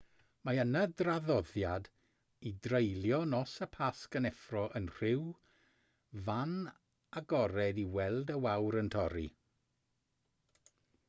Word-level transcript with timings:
mae 0.47 0.59
yna 0.61 0.79
draddoddiad 0.99 1.89
i 2.49 2.53
dreulio 2.67 3.19
nos 3.33 3.53
y 3.65 3.67
pasg 3.75 4.17
yn 4.21 4.29
effro 4.31 4.63
yn 4.79 4.87
rhyw 4.95 5.27
fan 6.29 6.57
agored 7.23 7.83
i 7.83 7.85
weld 7.99 8.33
y 8.39 8.39
wawr 8.47 8.81
yn 8.83 8.91
torri 8.97 9.29